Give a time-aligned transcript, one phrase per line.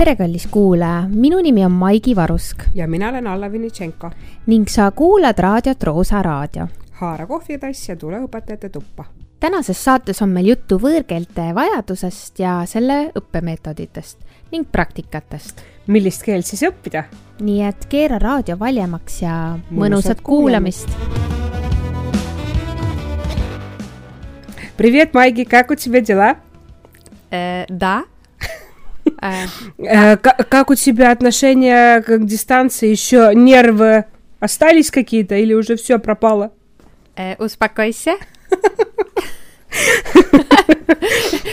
[0.00, 4.10] tere, kallis kuulaja, minu nimi on Maigi Varusk ja mina olen Alla Vinitšenko.
[4.46, 6.68] ning sa kuulad raadiot Roosa Raadio.
[6.92, 9.04] haara kohvitass ja tule õpetajate tuppa.
[9.40, 14.18] tänases saates on meil juttu võõrkeelte vajadusest ja selle õppemeetoditest
[14.52, 15.62] ning praktikatest.
[15.86, 17.04] millist keelt siis õppida?
[17.40, 21.36] nii et keera raadio valjemaks ja mõnusat kuulamist, kuulamist..
[24.76, 26.36] Привет, Майги, как у тебя дела?
[27.30, 28.04] Э, да.
[29.22, 29.46] Э,
[29.78, 32.90] э, как у тебя отношение к дистанции?
[32.90, 34.04] Еще нервы
[34.40, 36.52] остались какие-то или уже все пропало?
[37.38, 38.16] Uspokojся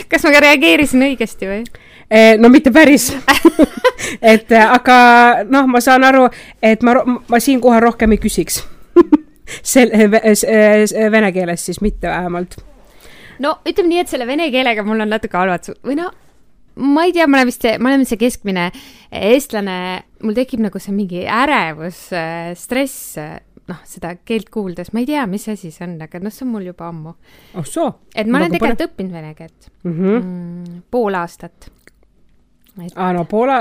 [0.08, 1.64] kas ma ka reageerisin õigesti või?
[2.38, 3.10] no mitte päris
[4.34, 4.96] et aga
[5.48, 6.28] noh, ma saan aru,
[6.62, 8.60] et ma, ma siinkohal rohkem ei küsiks
[9.72, 9.94] sel-,
[11.14, 12.58] vene keeles siis mitte vähemalt.
[13.42, 16.10] no ütleme nii, et selle vene keelega mul on natuke halvad või no
[16.75, 18.69] ma ei tea, ma olen vist see, ma olen see keskmine
[19.09, 19.77] eestlane,
[20.23, 22.01] mul tekib nagu see mingi ärevus,
[22.59, 23.17] stress,
[23.69, 26.53] noh, seda keelt kuuldes, ma ei tea, mis asi see on, aga noh, see on
[26.53, 27.15] mul juba ammu.
[27.57, 27.91] oh soo.
[28.13, 29.99] et ma olen nagu tegelikult õppinud vene keelt mm.
[29.99, 30.79] -hmm.
[30.91, 31.71] pool aastat
[32.85, 32.95] et....
[32.95, 33.59] aa, no poole,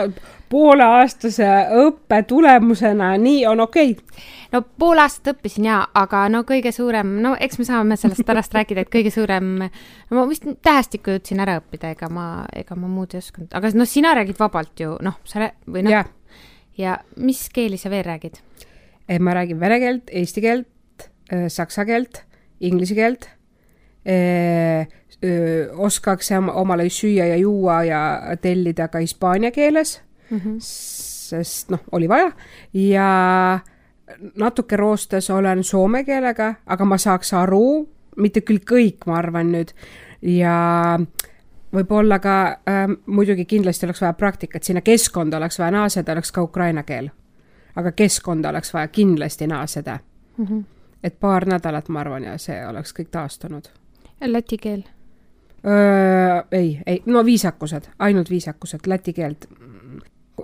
[0.50, 1.48] pooleaastase
[1.84, 3.92] õppe tulemusena nii on okei?
[3.92, 8.24] Okay no pool aastat õppisin ja, aga no kõige suurem, no eks me saame sellest
[8.28, 12.76] pärast rääkida, et kõige suurem, no ma vist tähestikku jõudsin ära õppida, ega ma, ega
[12.78, 15.96] ma muud ei osanud, aga noh, sina räägid vabalt ju, noh, sa rää-, või noh.
[15.96, 16.12] Yeah.,
[16.78, 18.42] ja mis keeli sa veel räägid?
[19.24, 21.06] ma räägin vene keelt, eesti keelt,
[21.48, 22.26] saksa keelt,
[22.60, 23.24] inglise keelt.
[25.80, 28.02] Oskaks omale süüa ja juua ja
[28.42, 29.94] tellida ka hispaania keeles
[30.30, 30.56] mm, -hmm.
[30.60, 32.32] sest noh, oli vaja
[32.72, 33.08] ja
[34.36, 39.72] natuke roostes olen soome keelega, aga ma saaks aru, mitte küll kõik, ma arvan nüüd,
[40.22, 40.98] ja
[41.74, 46.42] võib-olla ka äh, muidugi kindlasti oleks vaja praktikat, sinna keskkonda oleks vaja naaseda, oleks ka
[46.42, 47.10] ukraina keel.
[47.78, 49.98] aga keskkonda oleks vaja kindlasti naaseda
[50.36, 50.46] mm.
[50.46, 50.64] -hmm.
[51.02, 53.68] et paar nädalat, ma arvan, ja see oleks kõik taastunud.
[54.20, 54.82] Läti keel?
[56.50, 59.48] ei, ei, no viisakused, ainult viisakused, läti keelt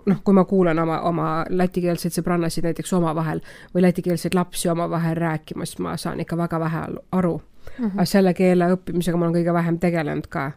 [0.06, 3.40] noh, kui ma kuulan oma, oma lätikeelseid sõbrannasid näiteks omavahel
[3.74, 6.82] või lätikeelseid lapsi omavahel rääkimas, ma saan ikka väga vähe
[7.12, 7.84] aru mm.
[7.84, 7.92] -hmm.
[7.94, 10.54] aga selle keele õppimisega ma olen kõige vähem tegelenud ka mm.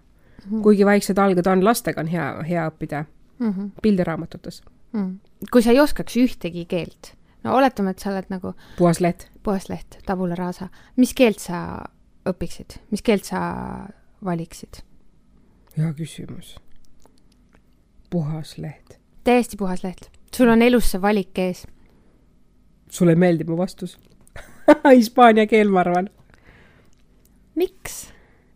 [0.52, 0.64] -hmm.
[0.64, 3.03] kuigi väiksed alged on, lastega on hea, hea õppida
[3.40, 3.70] mm -hmm.
[3.81, 4.62] pildiraamatutes
[4.94, 5.02] mm.
[5.02, 5.48] -hmm.
[5.52, 9.30] kui sa ei oskaks ühtegi keelt, no oletame, et sa oled nagu puhas leht.
[9.44, 11.84] puhas leht, tabula rasa, mis keelt sa
[12.30, 13.40] õpiksid, mis keelt sa
[14.25, 14.84] valiksid?
[15.78, 16.56] hea küsimus.
[18.09, 18.97] puhas leht
[19.27, 20.09] täiesti puhas leht.
[20.35, 21.65] sul on elus see valik ees.
[22.89, 23.97] sulle meeldib mu vastus
[24.97, 26.09] Hispaania keel, ma arvan.
[27.55, 28.05] miks?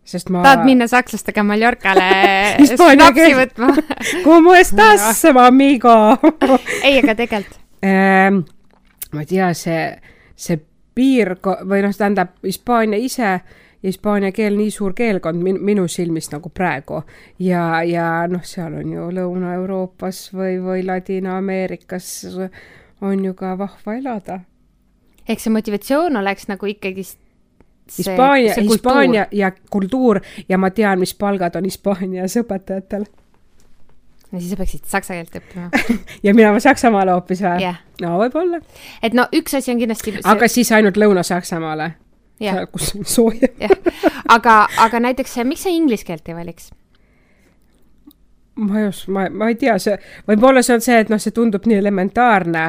[0.04, 0.42] sest ma.
[0.46, 2.08] tahad minna sakslastega Mallorcale
[2.76, 3.72] snapsi võtma
[4.26, 5.94] Como estas, amigo
[6.82, 8.44] ei, aga tegelikult ähm,.
[9.12, 9.82] ma ei tea, see,
[10.36, 10.60] see
[10.94, 13.36] piir või noh, tähendab Hispaania ise
[13.82, 17.02] hispaania keel nii suur keelkond min, minu silmis nagu praegu
[17.38, 22.12] ja, ja noh, seal on ju Lõuna-Euroopas või, või Ladina-Ameerikas
[23.02, 24.40] on ju ka vahva elada.
[25.28, 27.18] ehk see motivatsioon oleks nagu ikkagist
[27.98, 33.04] Hispaania, Hispaania ja kultuur ja ma tean, mis palgad on Hispaanias õpetajatel.
[34.30, 35.70] no siis sa peaksid saksa keelt õppima
[36.26, 37.82] ja minema Saksamaale hoopis või yeah.?
[38.00, 38.62] no võib-olla.
[39.02, 40.24] et no üks asi on kindlasti see...
[40.24, 41.90] aga siis ainult Lõuna-Saksamaale
[42.50, 43.50] seal, kus on sooja.
[44.28, 46.70] Aga, aga näiteks, miks sa inglise keelt ei valiks?
[48.54, 49.96] ma ei os-, ma, ma ei tea, see,
[50.28, 52.64] võib-olla see on see, et noh, see tundub nii elementaarne,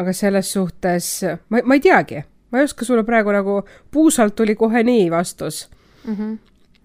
[0.00, 1.10] aga selles suhtes
[1.52, 3.60] ma, ma ei teagi, ma ei oska sulle praegu nagu,
[3.92, 5.66] puusalt tuli kohe nii vastus.
[6.04, 6.14] Mm.
[6.14, 6.36] -hmm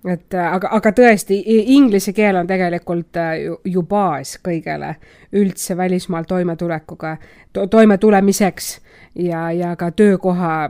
[0.03, 1.37] et aga, aga tõesti,
[1.75, 4.95] inglise keel on tegelikult äh, ju, ju baas kõigele
[5.39, 7.17] üldse välismaal toimetulekuga
[7.53, 8.81] to,, toimetulemiseks
[9.15, 10.69] ja, ja ka töökoha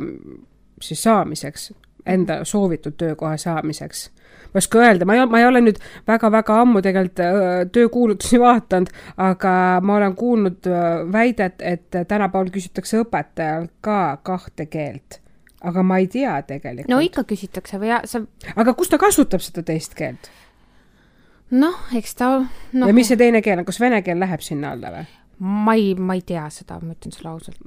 [0.87, 1.71] siis saamiseks,
[2.05, 4.09] enda soovitud töökoha saamiseks.
[4.53, 8.93] ma ei oska öelda, ma ei, ma ei ole nüüd väga-väga ammu tegelikult töökuulutusi vaadanud,
[9.17, 10.69] aga ma olen kuulnud
[11.11, 15.23] väidet, et tänapäeval küsitakse õpetajalt ka kahte keelt
[15.63, 16.91] aga ma ei tea tegelikult.
[16.91, 18.23] no ikka küsitakse või sa.
[18.55, 20.29] aga kus ta kasutab seda teist keelt?
[21.53, 22.87] noh, eks ta no..
[22.87, 25.05] ja mis see teine keel on, kas vene keel läheb sinna alla või?
[25.43, 27.57] Ma ei, ma ei tea seda, ma ütlen sulle ausalt.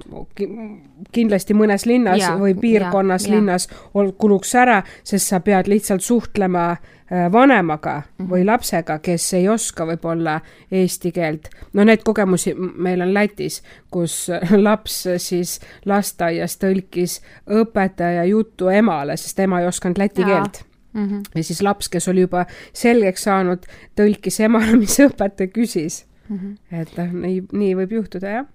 [1.13, 6.01] kindlasti mõnes linnas ja, või piirkonnas ja, linnas ol, kuluks ära, sest sa pead lihtsalt
[6.01, 8.31] suhtlema äh, vanemaga mm -hmm.
[8.31, 10.39] või lapsega, kes ei oska võib-olla
[10.71, 11.49] eesti keelt.
[11.73, 14.31] no need kogemusi meil on Lätis, kus
[14.67, 20.27] laps siis lasteaias tõlkis õpetaja juttu emale, sest ema ei osanud läti ja.
[20.27, 20.63] keelt
[20.93, 21.05] mm.
[21.05, 21.23] -hmm.
[21.35, 23.65] ja siis laps, kes oli juba selgeks saanud,
[23.95, 26.37] tõlkis emale, mis õpetaja küsis mm.
[26.37, 26.81] -hmm.
[26.81, 28.45] et noh, nii, nii võib juhtuda, jah.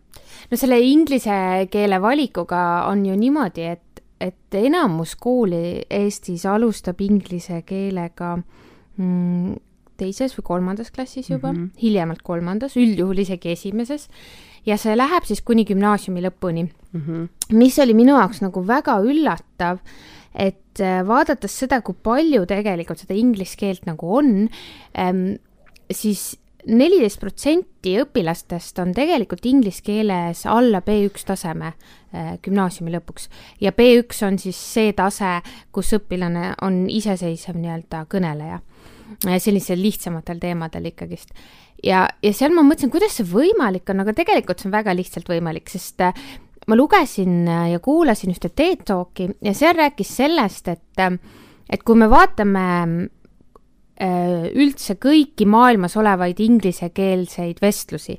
[0.50, 7.62] no selle inglise keele valikuga on ju niimoodi, et, et enamus kooli Eestis alustab inglise
[7.66, 9.54] keelega mm,
[10.02, 11.82] teises või kolmandas klassis juba mm, -hmm.
[11.82, 14.08] hiljemalt kolmandas, üldjuhul isegi esimeses
[14.66, 17.00] ja see läheb siis kuni gümnaasiumi lõpuni mm.
[17.00, 17.28] -hmm.
[17.58, 19.80] mis oli minu jaoks nagu väga üllatav,
[20.34, 24.48] et äh, vaadates seda, kui palju tegelikult seda inglise keelt nagu on
[24.98, 25.36] ähm,,
[25.90, 26.38] siis
[26.68, 33.28] neliteist protsenti õpilastest on tegelikult inglise keeles alla B1 taseme äh, gümnaasiumi lõpuks.
[33.62, 35.38] Ja B1 on siis see tase,
[35.74, 38.60] kus õpilane on iseseisev nii-öelda kõneleja.
[39.26, 41.34] Äh, sellistel lihtsamatel teemadel ikkagist.
[41.82, 45.30] Ja, ja seal ma mõtlesin, kuidas see võimalik on, aga tegelikult see on väga lihtsalt
[45.32, 46.26] võimalik, sest äh,
[46.70, 47.42] ma lugesin
[47.72, 51.02] ja kuulasin ühte TED Talki ja seal rääkis sellest, et,
[51.66, 52.62] et kui me vaatame
[54.02, 58.18] üldse kõiki maailmas olevaid inglisekeelseid vestlusi,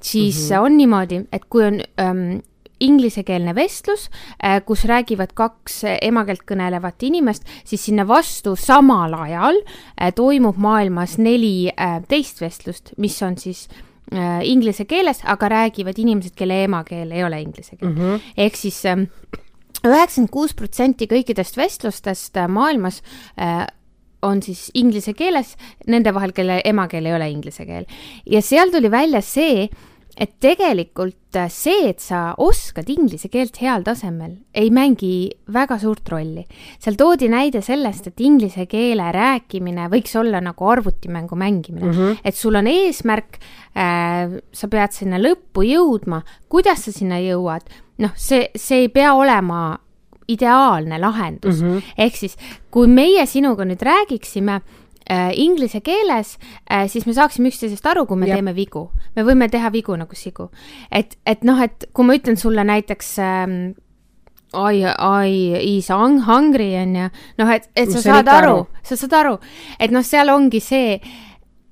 [0.00, 0.64] siis mm -hmm.
[0.64, 2.38] on niimoodi, et kui on ähm,
[2.80, 4.08] inglisekeelne vestlus,
[4.44, 11.18] äh, kus räägivad kaks emakeelt kõnelevat inimest, siis sinna vastu samal ajal äh, toimub maailmas
[11.18, 13.68] neli äh, teist vestlust, mis on siis
[14.08, 17.90] inglise keeles, aga räägivad inimesed, kelle emakeel ei ole inglise keel.
[17.90, 18.20] Mm -hmm..
[18.40, 19.02] ehk siis ähm,
[19.84, 23.02] üheksakümmend kuus protsenti kõikidest vestlustest maailmas
[24.22, 25.54] on siis inglise keeles
[25.86, 27.86] nende vahel, kelle emakeel ei ole inglise keel.
[28.26, 29.68] ja seal tuli välja see,
[30.18, 36.42] et tegelikult see, et sa oskad inglise keelt heal tasemel, ei mängi väga suurt rolli.
[36.82, 42.22] seal toodi näide sellest, et inglise keele rääkimine võiks olla nagu arvutimängu mängimine mm, -hmm.
[42.24, 43.38] et sul on eesmärk
[43.76, 47.68] äh,, sa pead sinna lõppu jõudma, kuidas sa sinna jõuad,
[47.98, 49.78] noh, see, see ei pea olema
[50.28, 51.68] ideaalne lahendus mm.
[51.68, 51.82] -hmm.
[51.98, 52.36] ehk siis,
[52.70, 54.60] kui meie sinuga nüüd räägiksime
[55.10, 56.38] äh, inglise keeles
[56.70, 58.36] äh,, siis me saaksime üksteisest aru, kui me Jep.
[58.36, 58.90] teeme vigu.
[59.16, 60.50] me võime teha vigu nagu sigu.
[60.92, 63.74] et, et noh, et kui ma ütlen sulle näiteks ähm,
[64.54, 67.08] I, I is hungry on ju,
[67.38, 69.38] noh, et, et sa saad aru, sa saad aru,
[69.78, 71.00] et noh, seal ongi see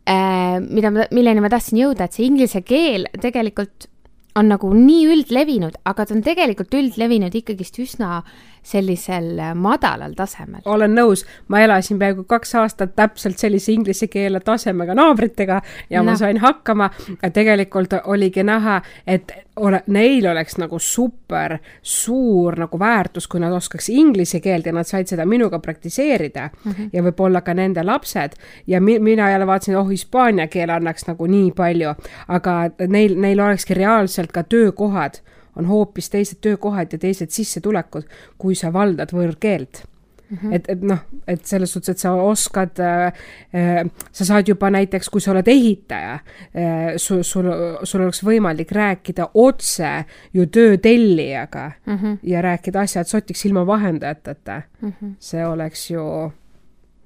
[0.07, 3.89] äh,, mida ma, milleni ma tahtsin jõuda, et see inglise keel tegelikult
[4.37, 8.21] on nagu nii üldlevinud, aga ta on tegelikult üldlevinud ikkagist üsna
[8.67, 10.61] sellisel äh, madalal tasemel.
[10.65, 15.61] olen nõus, ma elasin peaaegu kaks aastat täpselt sellise inglise keele tasemega naabritega
[15.91, 16.11] ja no.
[16.11, 16.91] ma sain hakkama.
[17.33, 23.89] tegelikult oligi näha, et ole, neil oleks nagu super suur nagu väärtus, kui nad oskaks
[23.89, 26.91] inglise keelt ja nad said seda minuga praktiseerida mm -hmm.
[26.93, 28.37] ja võib-olla ka nende lapsed
[28.67, 31.95] ja mi mina jälle vaatasin, oh, hispaania keel annaks nagu nii palju,
[32.29, 35.23] aga neil, neil olekski reaalselt ka töökohad
[35.57, 38.09] on hoopis teised töökohad ja teised sissetulekud,
[38.39, 39.85] kui sa valdad võõrkeelt
[40.31, 40.55] Mm -hmm.
[40.55, 40.99] et, et noh,
[41.29, 43.07] et selles suhtes, et sa oskad äh,,
[43.55, 47.45] äh, sa saad juba näiteks, kui sa oled ehitaja äh,, sul, sul,
[47.83, 50.05] sul oleks võimalik rääkida otse
[50.35, 52.19] ju töötellijaga mm -hmm.
[52.23, 54.93] ja rääkida asjad sotiks ilma vahendajateta mm.
[55.03, 55.15] -hmm.
[55.19, 56.33] see oleks ju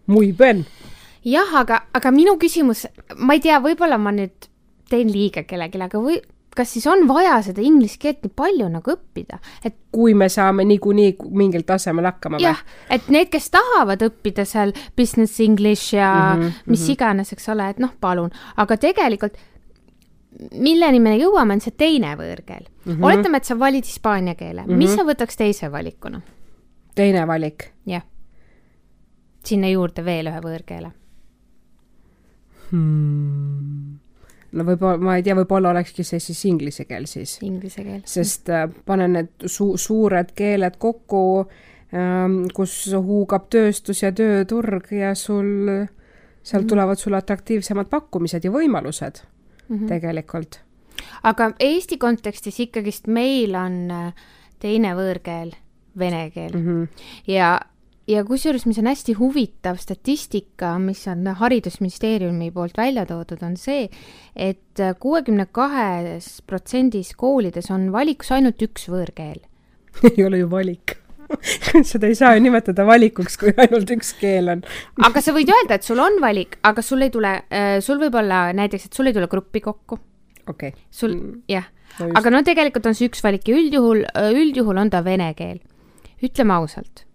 [0.06, 0.66] muy ben.
[1.24, 2.86] jah, aga, aga minu küsimus,
[3.16, 4.48] ma ei tea, võib-olla ma nüüd
[4.88, 6.22] teen liiga kellelegi, aga või
[6.60, 10.66] kas siis on vaja seda inglise keelt nii palju nagu õppida, et kui me saame
[10.68, 12.44] niikuinii mingil tasemel hakkama või?
[12.50, 12.60] jah,
[12.92, 16.92] et need, kes tahavad õppida seal business english ja mm -hmm, mis mm -hmm.
[16.92, 19.40] iganes, eks ole, et noh, palun, aga tegelikult
[20.52, 22.92] milleni me jõuame, on see teine võõrkeel mm.
[22.92, 23.04] -hmm.
[23.04, 24.76] oletame, et sa valid hispaania keele mm, -hmm.
[24.76, 26.20] mis sa võtaks teise valikuna?
[26.94, 27.72] teine valik?
[27.86, 28.02] jah.
[29.44, 30.92] sinna juurde veel ühe võõrkeele
[32.70, 34.09] hmm
[34.52, 37.36] no võib-olla, ma ei tea, võib-olla olekski see siis inglise keel siis.
[37.46, 38.00] Inglise keel.
[38.08, 41.22] sest äh, pane need su-, suured keeled kokku
[41.94, 46.68] ähm,, kus huugab tööstus ja tööturg ja sul, sealt mm -hmm.
[46.68, 49.22] tulevad sulle atraktiivsemad pakkumised ja võimalused
[49.68, 49.88] mm -hmm.
[49.88, 50.60] tegelikult.
[51.22, 54.14] aga Eesti kontekstis ikkagist meil on äh,
[54.58, 55.54] teine võõrkeel
[55.98, 56.88] vene keel mm -hmm.
[57.26, 57.60] ja
[58.10, 63.86] ja kusjuures, mis on hästi huvitav statistika, mis on Haridusministeeriumi poolt välja toodud, on see,
[64.34, 69.42] et kuuekümne kahes protsendis koolides on valikus ainult üks võõrkeel.
[70.10, 70.96] Ei ole ju valik.
[71.86, 74.64] Seda ei saa ju nimetada valikuks, kui ainult üks keel on.
[75.06, 78.16] Aga sa võid öelda, et sul on valik, aga sul ei tule, äh, sul võib
[78.18, 80.00] olla näiteks, et sul ei tule gruppi kokku.
[80.46, 80.72] okei.
[80.72, 80.88] Okay..
[80.90, 81.68] sul mm., jah.
[82.18, 84.02] Aga no tegelikult on see üks valik ja üldjuhul,
[84.40, 85.60] üldjuhul on ta vene keel.
[86.18, 87.04] ütleme ausalt.
[87.04, 87.09] Äh,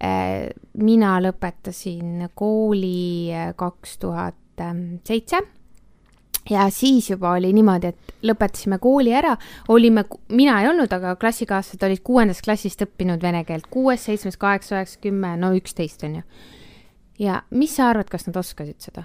[0.00, 4.34] mina lõpetasin kooli äh, kaks tuhat
[5.06, 5.38] seitse
[6.50, 9.36] ja siis juba oli niimoodi, et lõpetasime kooli ära,
[9.68, 14.72] olime, mina ei olnud, aga klassikaaslased olid kuuendast klassist õppinud vene keelt, kuues, seitsmes, kaheksas,
[14.72, 16.22] üheksas, kümme, no üksteist on ju.
[17.18, 19.04] ja mis sa arvad, kas nad oskasid seda?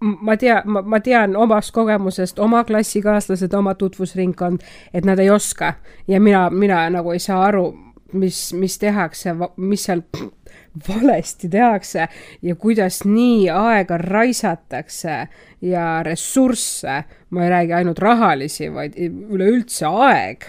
[0.00, 4.62] Ma tea, ma tean omast kogemusest, oma klassikaaslased, oma tutvusringkond,
[4.94, 5.74] et nad ei oska
[6.06, 7.72] ja mina, mina nagu ei saa aru,
[8.12, 10.02] mis, mis tehakse, mis seal
[10.88, 12.08] valesti tehakse
[12.42, 15.16] ja kuidas nii aega raisatakse
[15.60, 20.46] ja ressursse, ma ei räägi ainult rahalisi, vaid üleüldse aeg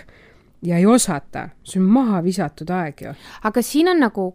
[0.63, 3.15] ja ei osata, see on maha visatud aeg ju.
[3.43, 4.29] aga siin on nagu,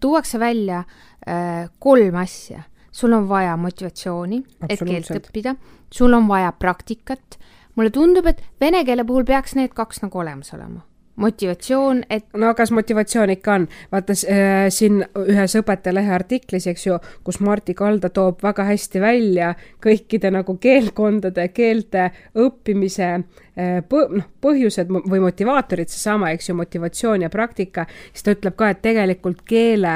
[0.00, 0.84] tuuakse välja
[1.26, 2.62] äh, kolm asja.
[2.92, 5.56] sul on vaja motivatsiooni, et keelt õppida,
[5.90, 7.38] sul on vaja praktikat.
[7.74, 10.82] mulle tundub, et vene keele puhul peaks need kaks nagu olemas olema
[11.16, 12.24] motivatsioon, et.
[12.36, 17.74] no kas motivatsioon ikka on, vaata äh, siin ühes Õpetajalehe artiklis, eks ju, kus Martti
[17.74, 19.52] Kalda toob väga hästi välja
[19.84, 23.12] kõikide nagu keelkondade, keelte õppimise
[23.56, 28.82] noh, põhjused või motivaatorid, seesama, eks ju, motivatsioon ja praktika, siis ta ütleb ka, et
[28.84, 29.94] tegelikult keele,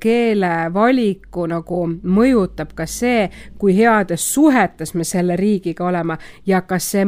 [0.00, 3.26] keele valiku nagu mõjutab ka see,
[3.58, 7.06] kui heades suhetes me selle riigiga oleme ja kas see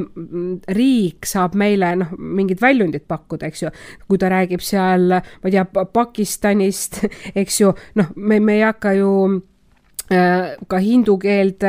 [0.75, 3.71] riik saab meile noh, mingid väljundid pakkuda eks ju.
[4.09, 7.05] kui ta räägib seal, ma ei tea, Pakistanist,
[7.41, 9.50] eks ju, noh, me, me ei hakka ju äh,
[10.11, 11.63] ka hindu keelt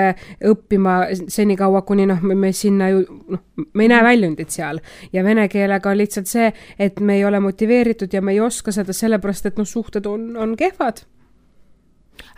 [0.50, 0.96] õppima
[1.30, 3.44] senikaua, kuni noh, me sinna ju noh,
[3.74, 4.82] me ei näe väljundit seal
[5.14, 8.74] ja vene keelega on lihtsalt see, et me ei ole motiveeritud ja me ei oska
[8.74, 11.04] seda sellepärast, et noh, suhted on, on kehvad.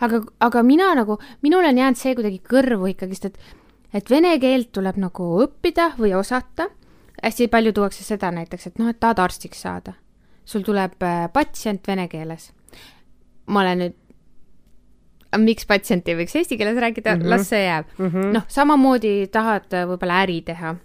[0.04, 3.56] aga, aga mina nagu, minul on jäänud see kuidagi kõrvu ikkagist, et,
[3.94, 6.68] et vene keelt tuleb nagu õppida või osata
[7.22, 9.94] hästi palju tuuakse seda näiteks, et noh, et tahad arstiks saada.
[10.44, 12.52] sul tuleb äh, patsient vene keeles.
[13.46, 13.94] ma olen nüüd,
[15.38, 17.16] miks patsient ei võiks eesti keeles rääkida?
[17.16, 17.30] Mm, -hmm.
[17.30, 17.86] las see jääb.
[17.98, 18.32] Mm -hmm..
[18.38, 20.76] noh, samamoodi tahad äh, võib-olla äri teha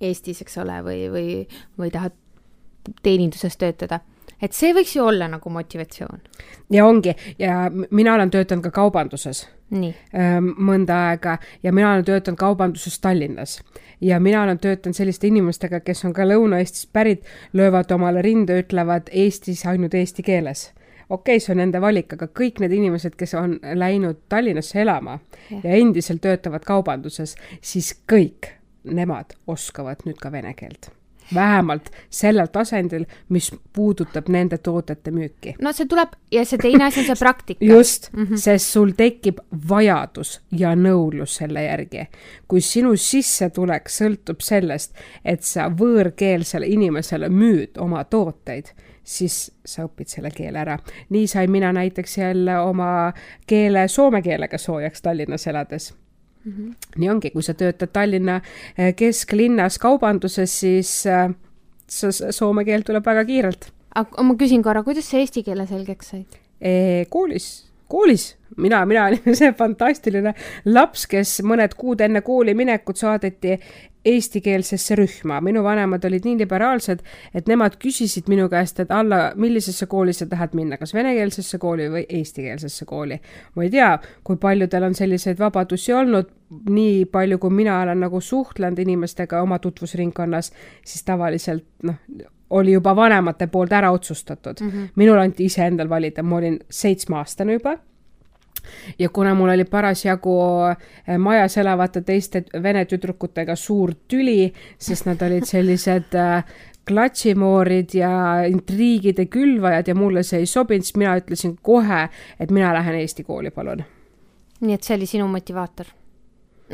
[0.00, 1.46] Eestis, eks ole, või, või,
[1.78, 2.12] või tahad
[3.02, 4.00] teeninduses töötada.
[4.40, 6.20] Et see võiks ju olla nagu motivatsioon.
[6.72, 7.14] ja ongi.
[7.38, 9.48] Ja mina olen töötanud ka kaubanduses.
[10.56, 11.38] Mõnda aega.
[11.62, 13.62] Ja mina olen töötanud kaubanduses Tallinnas.
[14.00, 19.12] Ja mina olen töötanud selliste inimestega, kes on ka Lõuna-Eestist pärit, löövad omale rinda, ütlevad
[19.12, 20.70] Eestis ainult eesti keeles
[21.10, 25.18] okei okay,, see on nende valik, aga kõik need inimesed, kes on läinud Tallinnasse elama
[25.50, 30.92] ja, ja endiselt töötavad kaubanduses, siis kõik nemad oskavad nüüd ka vene keelt
[31.34, 35.54] vähemalt sellel tasandil, mis puudutab nende toodete müüki.
[35.62, 37.64] no see tuleb ja see teine asi on see praktika.
[37.64, 38.36] just mm, -hmm.
[38.36, 39.38] sest sul tekib
[39.68, 42.06] vajadus ja nõudlus selle järgi.
[42.48, 48.72] kui sinu sissetulek sõltub sellest, et sa võõrkeelsele inimesele müüd oma tooteid,
[49.04, 50.78] siis sa õpid selle keele ära.
[51.08, 53.12] nii sain mina näiteks jälle oma
[53.46, 55.94] keele soome keelega soojaks Tallinnas elades
[56.44, 56.74] Mm -hmm.
[56.96, 58.40] nii ongi, kui sa töötad Tallinna
[58.78, 61.34] eh, kesklinnas kaubanduses, siis äh,
[62.30, 63.72] soome keel tuleb väga kiirelt.
[63.94, 67.04] aga ma küsin korra, kuidas sa eesti keele selgeks said e,?
[67.10, 73.58] koolis, koolis, mina, mina olin see fantastiline laps, kes mõned kuud enne kooli minekut saadeti
[74.04, 75.40] eestikeelsesse rühma.
[75.40, 77.02] minu vanemad olid nii liberaalsed,
[77.34, 81.88] et nemad küsisid minu käest, et Alla, millisesse kooli sa tahad minna, kas venekeelsesse kooli
[81.92, 83.20] või eestikeelsesse kooli.
[83.56, 86.30] ma ei tea, kui paljudel on selliseid vabadusi olnud,
[86.70, 90.52] nii palju, kui mina olen nagu suhtlenud inimestega oma tutvusringkonnas,
[90.84, 91.94] siis tavaliselt noh,
[92.50, 94.70] oli juba vanemate poolt ära otsustatud mm.
[94.70, 94.88] -hmm.
[94.96, 97.76] minul anti iseendal valida, ma olin seitsmeaastane juba
[98.98, 100.36] ja kuna mul oli parasjagu
[100.70, 106.58] eh, majas elavate teiste vene tüdrukutega suur tüli, sest nad olid sellised eh,
[106.90, 108.12] klatšimoorid ja
[108.48, 112.08] intriigide külvajad ja mulle see ei sobinud, siis mina ütlesin kohe,
[112.40, 113.84] et mina lähen Eesti kooli, palun.
[114.60, 115.92] nii et see oli sinu motivaator?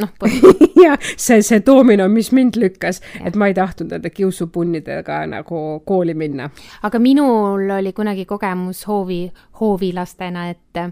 [0.01, 0.09] noh,
[0.85, 6.15] jah, see, see domino, mis mind lükkas, et ma ei tahtnud nende kiusupunnidega nagu kooli
[6.15, 6.51] minna.
[6.83, 9.25] aga minul oli kunagi kogemus hoovi,
[9.61, 10.83] hoovilastena, et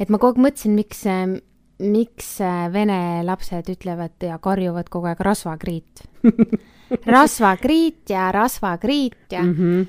[0.00, 1.04] et ma kogu aeg mõtlesin, miks,
[1.82, 2.32] miks
[2.72, 6.06] vene lapsed ütlevad ja karjuvad kogu aeg rasvakriit
[7.16, 9.54] rasvakriit ja rasvakriit ja mm.
[9.54, 9.86] -hmm.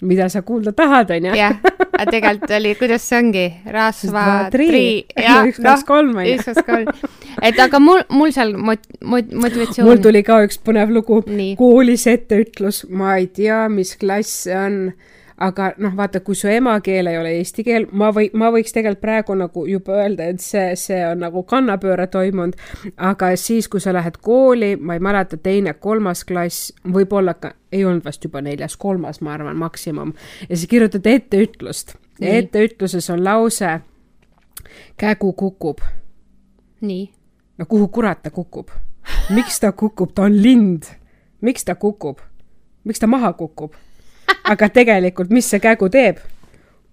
[0.00, 1.34] mida sa kuulda tahad, onju.
[1.34, 1.56] jah,
[1.92, 6.34] aga tegelikult oli, kuidas see ongi, rasva, tri, jah, üks, kaks, kolm onju.
[6.34, 6.86] üks, kaks, kolm.
[7.42, 9.88] et aga mul, mul seal mot-, mot-, motivatsioon.
[9.88, 11.22] mul tuli ka üks põnev lugu.
[11.58, 14.78] koolis etteütlus, ma ei tea, mis klass see on
[15.42, 19.02] aga noh, vaata, kui su emakeel ei ole eesti keel, ma või, ma võiks tegelikult
[19.02, 22.54] praegu nagu juba öelda, et see, see on nagu kannapööre toimunud,
[22.96, 27.84] aga siis, kui sa lähed kooli, ma ei mäleta, teine, kolmas klass, võib-olla ka, ei
[27.88, 30.14] olnud vast juba neljas, kolmas, ma arvan, maksimum,
[30.48, 33.80] ja siis kirjutad etteütlust etteütluses on lause
[34.96, 35.78] kägu kukub.
[36.80, 37.12] nii?
[37.58, 38.68] no kuhu kurat ta kukub?
[39.30, 40.82] miks ta kukub, ta on lind.
[41.40, 42.18] miks ta kukub?
[42.84, 43.72] miks ta maha kukub?
[44.44, 46.18] Aga tegelikult, mis see kägu teeb?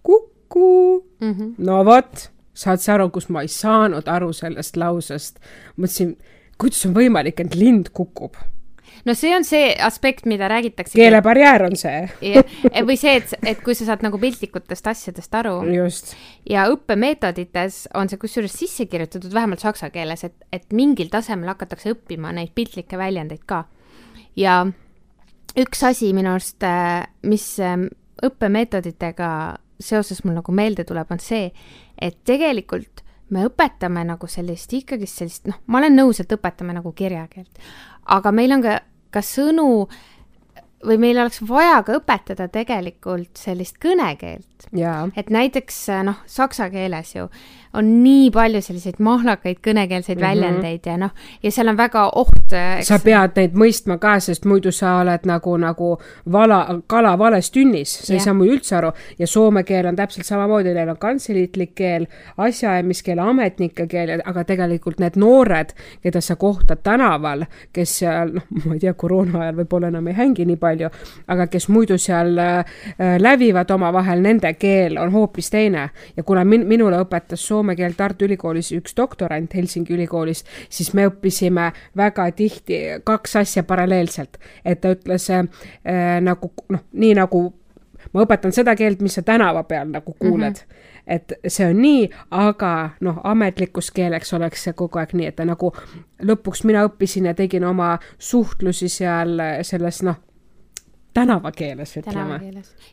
[0.03, 1.33] kuku mm.
[1.33, 1.53] -hmm.
[1.57, 5.39] no vot, saad sa aru, kus ma ei saanud aru sellest lausest.
[5.77, 6.15] mõtlesin,
[6.57, 8.35] kuidas on võimalik, et lind kukub
[9.05, 10.97] no see on see aspekt, mida räägitakse.
[10.97, 12.01] keelebarjäär on see
[12.87, 15.59] või see, et, et kui sa saad nagu piltlikutest asjadest aru.
[16.49, 21.93] ja õppemeetodites on see kusjuures sisse kirjutatud, vähemalt saksa keeles, et, et mingil tasemel hakatakse
[21.95, 23.63] õppima neid piltlikke väljendeid ka.
[24.35, 24.65] ja
[25.57, 27.87] üks asi minu arust, äh, mis ähm,
[28.25, 29.29] õppemeetoditega
[29.79, 31.49] seoses mul nagu meelde tuleb, on see,
[32.01, 33.03] et tegelikult
[33.33, 37.61] me õpetame nagu sellist ikkagist sellist, noh, ma olen nõus, et õpetame nagu kirjakeelt,
[38.15, 38.79] aga meil on ka,
[39.13, 39.87] ka sõnu
[40.85, 44.69] või meil oleks vaja ka õpetada tegelikult sellist kõnekeelt.
[45.15, 47.29] et näiteks noh, saksa keeles ju
[47.73, 50.29] on nii palju selliseid mahlakaid kõnekeelseid mm -hmm.
[50.29, 51.11] väljendeid ja noh,
[51.43, 52.53] ja seal on väga oht.
[52.81, 55.97] sa pead neid mõistma ka, sest muidu sa oled nagu, nagu
[56.31, 58.21] vala, kala vales tünnis, sa yeah.
[58.21, 58.91] ei saa muidu üldse aru.
[59.19, 62.07] ja soome keel on täpselt samamoodi, neil on kantseliitlik keel,
[62.37, 68.73] asjaajamiskeel, ametnike keel, aga tegelikult need noored, keda sa kohtad tänaval, kes seal, noh, ma
[68.73, 70.68] ei tea, koroona ajal võib-olla enam ei hängi nii palju,
[71.27, 72.65] aga kes muidu seal äh,
[73.19, 78.25] lävivad omavahel, nende keel on hoopis teine ja kuna min-, minule õpetas soome keelt Tartu
[78.25, 84.37] Ülikoolis üks doktorant Helsingi ülikoolist, siis me õppisime väga tihti kaks asja paralleelselt.
[84.65, 85.47] et ta ütles äh,
[86.21, 87.45] nagu noh, nii nagu
[88.13, 90.69] ma õpetan seda keelt, mis sa tänava peal nagu kuuled mm.
[90.69, 95.35] -hmm et see on nii, aga noh, ametlikus keeleks oleks see kogu aeg nii, et
[95.39, 95.71] ta nagu
[96.21, 100.19] lõpuks mina õppisin ja tegin oma suhtlusi seal selles noh,
[101.13, 102.37] tänavakeeles, ütleme.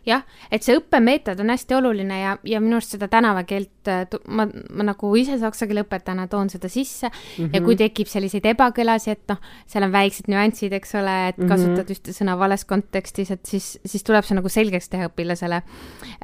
[0.06, 4.46] jah, et see õppemeetod on hästi oluline ja, ja minu arust seda tänavakeelt äh, ma,
[4.48, 7.50] ma nagu ise saksa keele õpetajana toon seda sisse mm -hmm.
[7.52, 7.82] ja kui mhm.
[7.84, 11.48] tekib selliseid ebakõlasid, et noh, seal on väiksed nüansid, eks ole, et mhm.
[11.48, 11.92] kasutad mm -hmm.
[11.92, 15.62] ühte sõna vales kontekstis, et siis, siis tuleb see nagu selgeks teha õpilasele.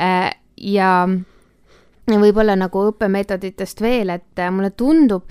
[0.01, 1.09] Äh, ja
[2.09, 5.25] võib-olla nagu õppemeetoditest veel, et äh, mulle tundub,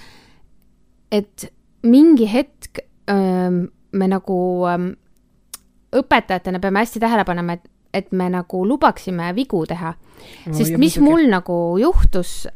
[1.12, 1.53] et
[1.84, 4.94] mingi hetk öö, me nagu öö,
[5.95, 10.54] õpetajatena peame hästi tähele panema, et, et me nagu lubaksime vigu teha no,.
[10.54, 11.06] sest mis muidugi.
[11.10, 12.47] mul nagu juhtus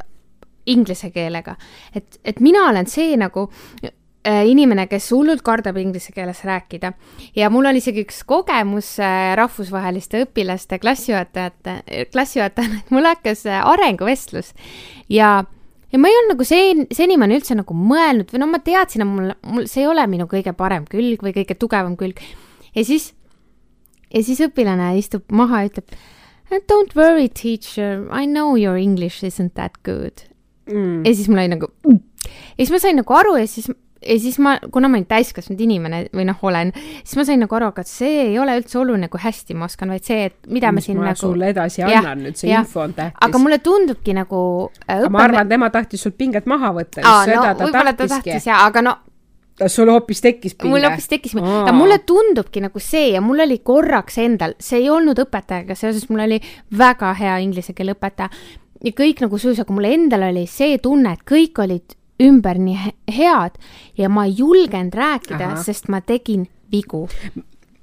[0.66, 1.56] inglise keelega,
[1.96, 3.46] et, et mina olen see nagu
[3.86, 6.94] äh, inimene, kes hullult kardab inglise keeles rääkida
[7.38, 13.62] ja mul on isegi üks kogemus äh, rahvusvaheliste õpilaste klassijuhatajate, klassijuhatajana, et mul hakkas äh,
[13.76, 14.56] arenguvestlus
[15.10, 15.44] ja
[15.92, 19.10] ja ma ei olnud nagu sen-, senimaani üldse nagu mõelnud või no ma teadsin, et
[19.10, 22.20] mul, mul, see ei ole minu kõige parem külg või kõige tugevam külg.
[22.76, 23.14] ja siis
[24.16, 25.98] ja siis õpilane istub maha ja ütleb
[26.70, 30.28] Don't worry, teacher, I know your english isn't that good
[30.70, 31.02] mm..
[31.06, 32.00] ja siis mul oli nagu mm.
[32.30, 33.72] ja siis ma sain nagu aru ja siis
[34.06, 37.58] ja siis ma, kuna ma olin täiskasvanud inimene või noh, olen, siis ma sain nagu
[37.58, 40.72] aru, aga see ei ole üldse oluline, kui hästi ma oskan, vaid see, et mida
[40.76, 41.22] ma siin ma nagu.
[41.22, 42.62] sulle edasi ja, annan nüüd, see ja.
[42.66, 43.18] info on tähtis.
[43.28, 44.40] aga mulle tundubki nagu
[44.86, 45.00] äh,.
[45.00, 47.02] aga ma arvan, tema tahtis sult pinget maha võtta.
[47.02, 48.96] aa, no võib-olla ta tahtis ja, aga no
[49.68, 50.74] sul hoopis tekkis pinge?
[50.74, 54.90] mul hoopis tekkis ja mulle tundubki nagu see ja mul oli korraks endal, see ei
[54.92, 56.40] olnud õpetajaga seoses, mul oli
[56.78, 58.30] väga hea inglise keele õpetaja.
[58.86, 62.94] Ja kõik nagu sujus, aga mul endal oli see tunne, et kõik olid ümber nii
[63.16, 63.58] head
[63.98, 67.06] ja ma ei julgenud rääkida, sest ma tegin vigu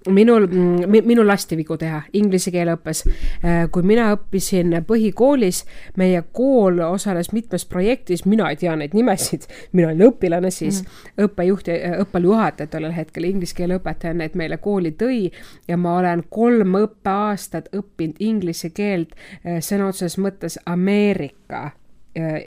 [0.09, 0.47] minul,
[0.87, 3.03] minul lasti vigu teha inglise keele õppes.
[3.45, 5.63] Äh, kui mina õppisin põhikoolis,
[6.01, 11.27] meie kool osales mitmes projektis, mina ei tea neid nimesid, mina olin õpilane siis mm.,
[11.27, 15.29] õppejuht ja õppejuhataja tollel hetkel, inglise keele õpetaja neid meile kooli tõi
[15.69, 21.82] ja ma olen kolm õppeaastat õppinud inglise keelt äh, sõna otseses mõttes Ameerika Äh,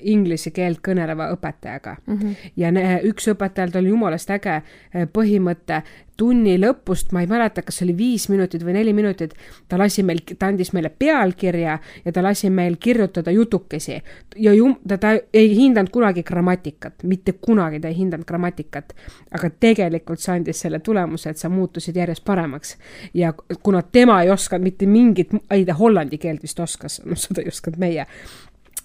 [0.02, 2.18] inglise keelt kõneleva õpetajaga mm.
[2.18, 2.52] -hmm.
[2.56, 5.82] ja ne, üks õpetajalt oli jumalast äge äh, põhimõte,
[6.18, 9.34] tunni lõpust, ma ei mäleta, kas oli viis minutit või neli minutit,
[9.68, 13.98] ta lasi meil, ta andis meile pealkirja ja ta lasi meil kirjutada jutukesi.
[14.36, 18.96] ja jum-, ta, ta ei hindanud kunagi grammatikat, mitte kunagi ta ei hindanud grammatikat.
[19.32, 22.78] aga tegelikult see andis selle tulemuse, et sa muutusid järjest paremaks.
[23.14, 27.42] ja kuna tema ei osanud mitte mingit, ei ta hollandi keelt vist oskas, noh seda
[27.42, 28.06] ei osanud meie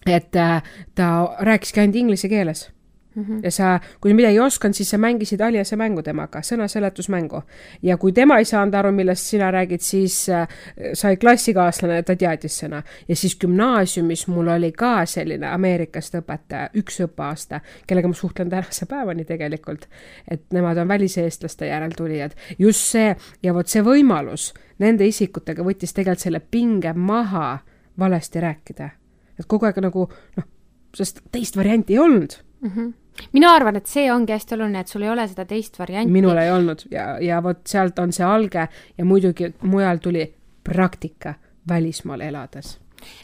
[0.07, 0.63] et äh,
[0.95, 2.71] ta rääkiski ainult inglise keeles
[3.15, 3.41] Mm -hmm.
[3.43, 7.43] ja sa, kui midagi ei osanud, siis sa mängisid aliase mängu temaga, sõnaseletusmängu.
[7.83, 10.49] ja kui tema ei saanud aru, millest sina räägid, siis äh,
[10.93, 12.83] sai klassikaaslane, ta teadis sõna.
[13.09, 18.87] ja siis gümnaasiumis mul oli ka selline Ameerikast õpetaja, üks õppeaasta, kellega ma suhtlen tänase
[18.87, 19.89] päevani tegelikult.
[20.31, 22.31] et nemad on väliseestlaste järeltulijad.
[22.59, 27.59] just see ja vot see võimalus nende isikutega võttis tegelikult selle pinge maha
[27.99, 29.00] valesti rääkida
[29.41, 30.49] et kogu aeg nagu noh,
[30.97, 32.73] sest teist varianti ei olnud mm.
[32.73, 32.97] -hmm
[33.33, 36.13] mina arvan, et see ongi hästi oluline, et sul ei ole seda teist varianti.
[36.13, 40.25] minul ei olnud ja, ja vot sealt on see alge ja muidugi mujal tuli
[40.65, 41.35] praktika
[41.69, 42.79] välismaal elades.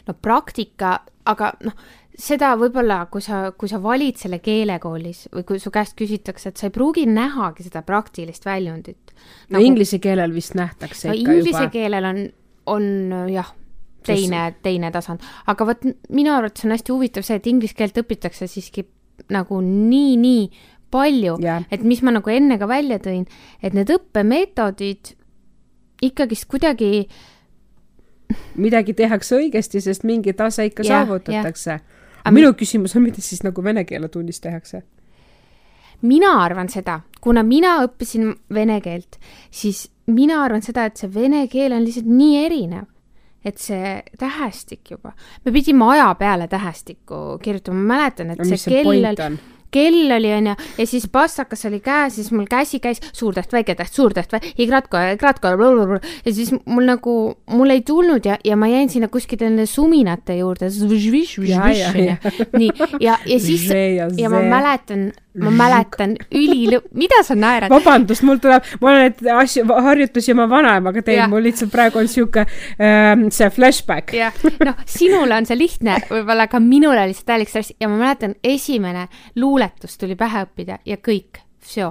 [0.07, 1.73] no praktika, aga noh,
[2.17, 6.49] seda võib-olla, kui sa, kui sa valid selle keele koolis või kui su käest küsitakse,
[6.49, 9.13] et sa ei pruugi nähagi seda praktilist väljundit.
[9.53, 11.73] no inglise keelel vist nähtakse no ikka inglise juba.
[11.73, 12.23] keelel on,
[12.73, 12.89] on
[13.33, 13.53] jah,
[14.07, 18.49] teine, teine tasand, aga vot minu arvates on hästi huvitav see, et inglise keelt õpitakse
[18.49, 18.87] siiski
[19.33, 20.43] nagu nii, nii
[20.93, 23.25] palju, jah, et mis ma nagu enne ka välja tõin,
[23.61, 25.13] et need õppemeetodid
[26.07, 27.07] ikkagist kuidagi
[28.59, 31.79] midagi tehakse õigesti, sest mingi tase ikka Jah, saavutatakse.
[32.21, 34.83] Aga minu küsimus on, mida siis nagu vene keele tunnis tehakse?
[36.01, 39.17] mina arvan seda, kuna mina õppisin vene keelt,
[39.49, 42.85] siis mina arvan seda, et see vene keel on lihtsalt nii erinev,
[43.47, 45.13] et see tähestik juba,
[45.45, 49.25] me pidime aja peale tähestikku kirjutama, ma mäletan, et mis see see kell point oli,
[49.25, 49.39] on?
[49.71, 53.75] Kell oli onju ja siis passakas oli käes, siis mul käsi käis suur täht, väike
[53.75, 55.53] täht, suur täht, igratko, igratko
[56.25, 57.13] ja siis mul nagu,
[57.51, 60.69] mul ei tulnud ja, ja ma jäin sinna kuskile nende suminate juurde.
[62.59, 62.71] Nii,
[63.03, 63.67] ja, ja siis
[64.17, 65.09] ja ma mäletan,
[65.43, 67.71] ma mäletan ülilõ-, mida sa naerad?
[67.71, 72.09] vabandust, mul tuleb, ma olen neid asju, harjutusi oma vanaemaga teinud, mul lihtsalt praegu on
[72.11, 72.45] sihuke
[72.81, 74.13] ähm, see flashback.
[74.17, 77.99] jah, noh, sinule on see lihtne, võib-olla ka minul oli see täielik stress ja ma
[78.01, 79.07] mäletan, esimene
[79.57, 81.89] luuletus tuli pähe õppida ja kõik, vsjo.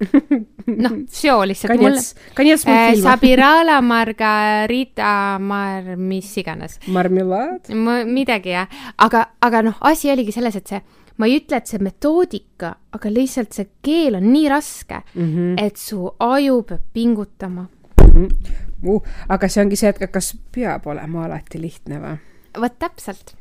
[0.84, 2.34] noh, vsjo lihtsalt Kanjets, mulle.
[2.36, 3.14] Kanjets mul äh, filma.
[3.14, 6.78] Sabirala, Margarita, Mar-, mis iganes.
[6.92, 7.72] marmelaad?
[8.08, 10.80] midagi jah, aga, aga noh, asi oligi selles, et see,
[11.16, 15.66] ma ei ütle, et see metoodika, aga lihtsalt see keel on nii raske mm, -hmm.
[15.66, 17.68] et su aju peab pingutama
[18.04, 18.10] mm.
[18.12, 18.58] -hmm.
[18.80, 22.16] Uh, aga see ongi see, et kas peab olema alati lihtne või?
[22.60, 23.36] vot täpselt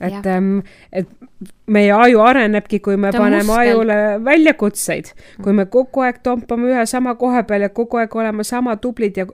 [0.00, 0.26] et,
[0.92, 1.08] et
[1.70, 3.72] meie aju arenebki, kui me Ta paneme muskel.
[3.72, 8.44] ajule väljakutseid, kui me kogu aeg tompame ühe sama koha peal ja kogu aeg oleme
[8.44, 9.26] sama tublid ja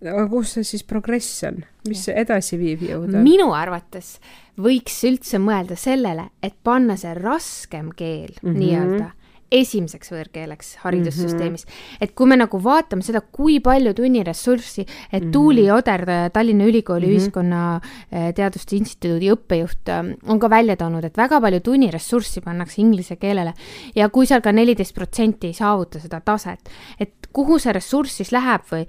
[0.00, 3.24] aga kus see siis progress on, mis see edasiviiv jõud on?
[3.24, 4.14] minu arvates
[4.60, 8.48] võiks üldse mõelda sellele, et panna see raskem keel mm.
[8.48, 8.60] -hmm.
[8.62, 9.10] nii-öelda
[9.50, 11.70] esimeseks võõrkeeleks haridussüsteemis mm.
[11.70, 12.04] -hmm.
[12.06, 15.32] et kui me nagu vaatame seda, kui palju tunniressurssi, et mm -hmm.
[15.32, 17.16] Tuuli Oder, Tallinna Ülikooli mm -hmm.
[17.16, 23.54] Ühiskonnateaduste Instituudi õppejuht ähm, on ka välja toonud, et väga palju tunniressurssi pannakse inglise keelele
[23.94, 28.32] ja kui seal ka neliteist protsenti ei saavuta seda taset, et kuhu see ressurss siis
[28.32, 28.86] läheb või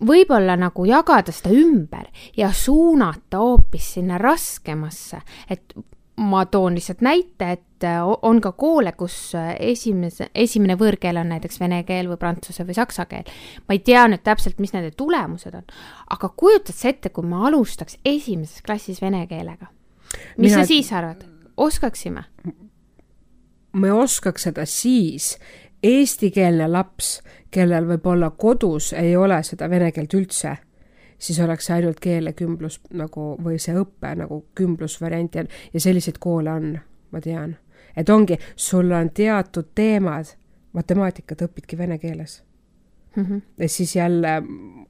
[0.00, 2.06] võib-olla nagu jagada seda ümber
[2.36, 5.74] ja suunata hoopis sinna raskemasse, et
[6.16, 11.18] ma toon lihtsalt näite, et äh, o- on ka koole, kus äh, esimese, esimene võõrkeel
[11.20, 13.24] on näiteks vene keel või prantsuse või saksa keel.
[13.68, 15.64] ma ei tea nüüd täpselt, mis nende tulemused on,
[16.10, 19.66] aga kujutad sa ette, kui me alustaks esimeses klassis vene keelega?
[20.36, 21.24] mis Mina- sa siis arvad,
[21.56, 22.24] oskaksime?
[23.72, 25.36] me oskaks seda siis,
[25.82, 30.56] eestikeelne laps, kellel võib-olla kodus ei ole seda vene keelt üldse,
[31.18, 36.50] siis oleks see ainult keelekümblus nagu või see õpe nagu kümblusvariant ja, ja selliseid koole
[36.52, 36.78] on,
[37.12, 37.56] ma tean.
[37.98, 40.30] Et ongi, sul on teatud teemad,
[40.72, 42.42] matemaatikat õpidki vene keeles.
[43.58, 44.42] Ja siis jälle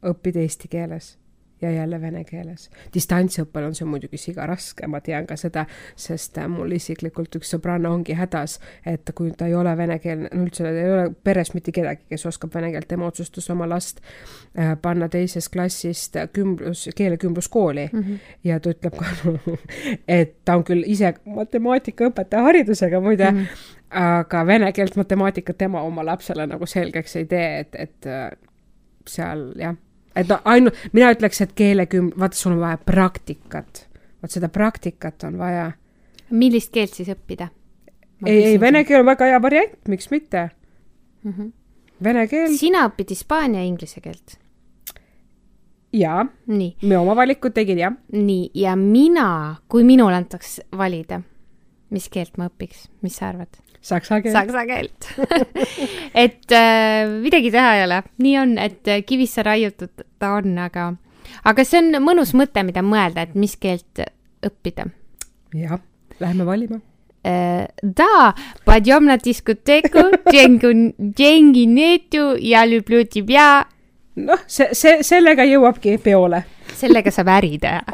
[0.04, 1.16] õpid eesti keeles
[1.60, 2.70] ja jälle vene keeles.
[2.94, 5.64] distantsõppel on see muidugi siga raske, ma tean ka seda,
[5.96, 10.68] sest äh, mul isiklikult üks sõbranna ongi hädas, et kui ta ei ole venekeelne, üldse
[10.70, 14.02] ei ole peres mitte kedagi, kes oskab vene keelt, tema otsustas oma last
[14.58, 18.18] äh, panna teisest klassist kümblus, keelekümbluskooli mm -hmm.
[18.44, 19.06] ja ta ütleb ka,
[20.20, 23.74] et ta on küll ise matemaatikaõpetaja haridusega muide mm, -hmm.
[23.90, 28.30] aga vene keelt, matemaatikat tema oma lapsele nagu selgeks ei tee, et, et äh,
[29.06, 29.76] seal jah,
[30.18, 33.85] et no ainult, mina ütleks, et keeleküm-, vaata, sul on vaja praktikat,
[34.22, 35.70] vot seda praktikat on vaja.
[36.31, 37.50] millist keelt siis õppida?
[38.26, 40.48] ei, ei, vene keel on väga hea variant, miks mitte
[41.22, 41.33] mm.
[41.33, 41.52] -hmm.
[42.04, 44.38] vene keel sina õpid hispaania ja inglise keelt.
[45.92, 51.22] ja nii, me oma valikud tegid jah, nii ja mina, kui minul antaks valida,
[51.90, 53.67] mis keelt ma õpiks, mis sa arvad?
[53.80, 54.34] saksa keelt.
[54.34, 55.08] saksa keelt
[56.24, 60.90] et äh, midagi teha ei ole, nii on, et äh, kivisse raiutud ta on, aga,
[61.48, 64.04] aga see on mõnus mõte, mida mõelda, et mis keelt
[64.44, 64.88] õppida.
[65.54, 65.80] jah,
[66.20, 66.80] lähme valima
[67.26, 67.66] äh,.
[67.82, 73.48] Da, podjom na diskoteku, tšengi netu ja lüblju tibja.
[74.18, 76.42] noh, see, see, sellega jõuabki peole.
[76.78, 77.82] sellega saab äri teha